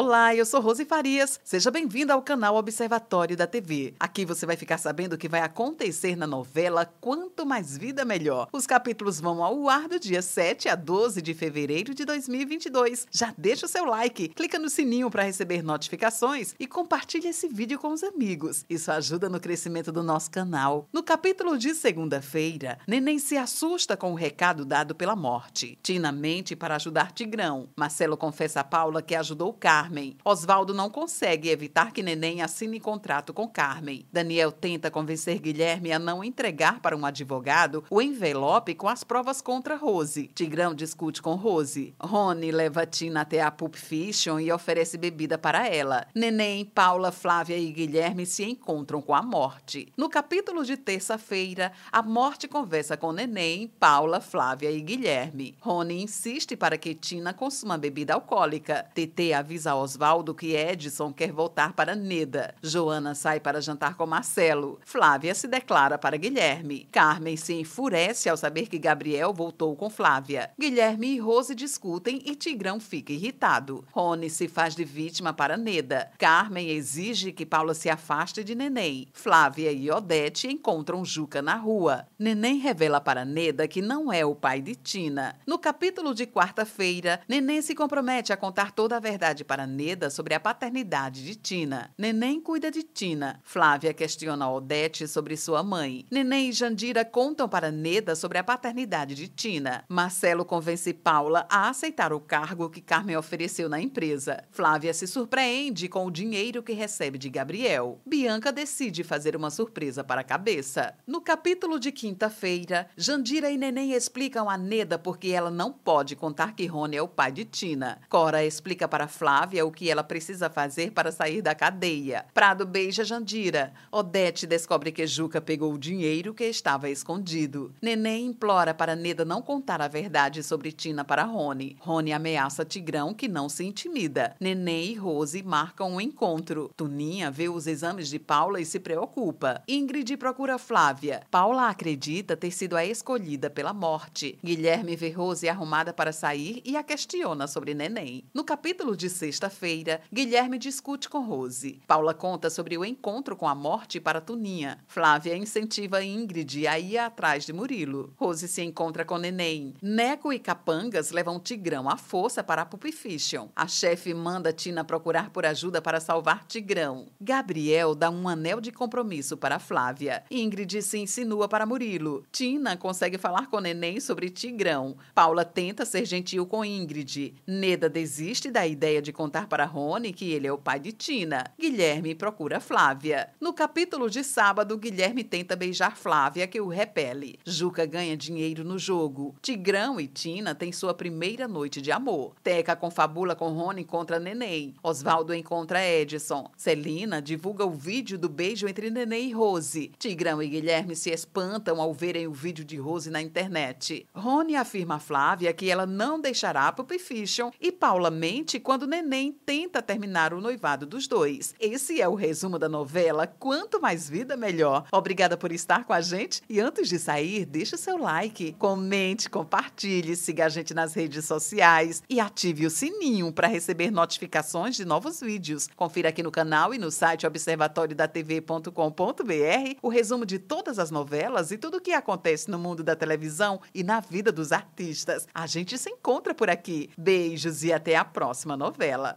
[0.00, 1.40] Olá, eu sou Rose Farias.
[1.42, 3.94] Seja bem-vinda ao canal Observatório da TV.
[3.98, 8.46] Aqui você vai ficar sabendo o que vai acontecer na novela Quanto Mais Vida Melhor.
[8.52, 13.08] Os capítulos vão ao ar do dia 7 a 12 de fevereiro de 2022.
[13.10, 17.80] Já deixa o seu like, clica no sininho para receber notificações e compartilhe esse vídeo
[17.80, 18.64] com os amigos.
[18.70, 20.86] Isso ajuda no crescimento do nosso canal.
[20.92, 25.76] No capítulo de segunda-feira, Neném se assusta com o recado dado pela morte.
[25.82, 27.68] Tina mente para ajudar Tigrão.
[27.76, 30.18] Marcelo confessa a Paula que ajudou Carlos Carmen.
[30.22, 34.04] Oswaldo não consegue evitar que Neném assine contrato com Carmen.
[34.12, 39.40] Daniel tenta convencer Guilherme a não entregar para um advogado o envelope com as provas
[39.40, 40.30] contra Rose.
[40.34, 41.94] Tigrão discute com Rose.
[41.98, 46.06] Rony leva Tina até a Pulp Fiction e oferece bebida para ela.
[46.14, 49.90] Neném, Paula, Flávia e Guilherme se encontram com a morte.
[49.96, 55.56] No capítulo de terça-feira, a morte conversa com Neném, Paula, Flávia e Guilherme.
[55.60, 58.86] Rony insiste para que Tina consuma bebida alcoólica.
[58.94, 62.54] TT avisa Oswaldo que Edson quer voltar para Neda.
[62.62, 64.78] Joana sai para jantar com Marcelo.
[64.84, 66.88] Flávia se declara para Guilherme.
[66.90, 70.50] Carmen se enfurece ao saber que Gabriel voltou com Flávia.
[70.58, 73.84] Guilherme e Rose discutem e Tigrão fica irritado.
[73.92, 76.10] Rony se faz de vítima para Neda.
[76.18, 79.08] Carmen exige que Paula se afaste de Neném.
[79.12, 82.06] Flávia e Odete encontram Juca na rua.
[82.18, 85.36] Neném revela para Neda que não é o pai de Tina.
[85.46, 90.08] No capítulo de quarta-feira, Neném se compromete a contar toda a verdade para para Neda
[90.08, 91.90] sobre a paternidade de Tina.
[91.98, 93.40] Neném cuida de Tina.
[93.42, 96.06] Flávia questiona Odete sobre sua mãe.
[96.12, 99.84] Neném e Jandira contam para Neda sobre a paternidade de Tina.
[99.88, 104.44] Marcelo convence Paula a aceitar o cargo que Carmen ofereceu na empresa.
[104.52, 107.98] Flávia se surpreende com o dinheiro que recebe de Gabriel.
[108.06, 110.94] Bianca decide fazer uma surpresa para a cabeça.
[111.04, 116.54] No capítulo de quinta-feira, Jandira e Neném explicam a Neda porque ela não pode contar
[116.54, 118.00] que Rony é o pai de Tina.
[118.08, 122.26] Cora explica para Flávia Flávia o que ela precisa fazer para sair da cadeia.
[122.34, 123.72] Prado beija Jandira.
[123.90, 127.72] Odete descobre que Juca pegou o dinheiro que estava escondido.
[127.80, 131.78] Neném implora para Neda não contar a verdade sobre Tina para Rony.
[131.80, 134.36] Rony ameaça Tigrão, que não se intimida.
[134.38, 136.70] Neném e Rose marcam um encontro.
[136.76, 139.62] Tuninha vê os exames de Paula e se preocupa.
[139.66, 141.22] Ingrid procura Flávia.
[141.30, 144.38] Paula acredita ter sido a escolhida pela morte.
[144.44, 148.24] Guilherme vê Rose arrumada para sair e a questiona sobre Neném.
[148.34, 151.80] No capítulo de sexta sexta-feira, Guilherme discute com Rose.
[151.86, 154.78] Paula conta sobre o encontro com a morte para Tuninha.
[154.88, 158.12] Flávia incentiva Ingrid a ir atrás de Murilo.
[158.16, 159.74] Rose se encontra com Neném.
[159.80, 163.48] Neco e Capangas levam Tigrão à força para a Fiction.
[163.54, 167.06] A chefe manda Tina procurar por ajuda para salvar Tigrão.
[167.20, 170.24] Gabriel dá um anel de compromisso para Flávia.
[170.30, 172.24] Ingrid se insinua para Murilo.
[172.32, 174.96] Tina consegue falar com Neném sobre Tigrão.
[175.14, 177.34] Paula tenta ser gentil com Ingrid.
[177.46, 181.44] Neda desiste da ideia de contar para Rony que ele é o pai de Tina.
[181.58, 183.28] Guilherme procura Flávia.
[183.38, 187.38] No capítulo de sábado, Guilherme tenta beijar Flávia, que o repele.
[187.44, 189.34] Juca ganha dinheiro no jogo.
[189.42, 192.36] Tigrão e Tina têm sua primeira noite de amor.
[192.42, 194.74] Teca confabula com Rony contra Neném.
[194.82, 196.50] Oswaldo encontra Edson.
[196.56, 199.92] Celina divulga o vídeo do beijo entre Neném e Rose.
[199.98, 204.06] Tigrão e Guilherme se espantam ao verem o vídeo de Rose na internet.
[204.14, 209.17] Rony afirma a Flávia que ela não deixará Pulp Fiction e Paula mente quando Neném
[209.26, 211.54] tenta terminar o noivado dos dois.
[211.58, 214.86] Esse é o resumo da novela Quanto Mais Vida Melhor.
[214.92, 219.28] Obrigada por estar com a gente e antes de sair, deixe o seu like, comente,
[219.28, 224.84] compartilhe, siga a gente nas redes sociais e ative o sininho para receber notificações de
[224.84, 225.68] novos vídeos.
[225.74, 231.58] Confira aqui no canal e no site observatoriodatv.com.br o resumo de todas as novelas e
[231.58, 235.26] tudo o que acontece no mundo da televisão e na vida dos artistas.
[235.34, 236.90] A gente se encontra por aqui.
[236.96, 239.07] Beijos e até a próxima novela.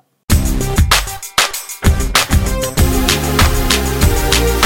[2.64, 4.61] Thank you.